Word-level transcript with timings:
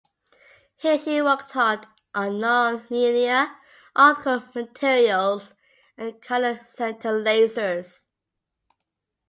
Here 0.77 0.97
she 0.97 1.21
worked 1.21 1.55
on 1.55 1.85
nonlinear 2.15 3.55
optical 3.95 4.41
materials 4.55 5.53
and 5.95 6.19
colour 6.19 6.59
centre 6.65 7.11
lasers. 7.11 8.05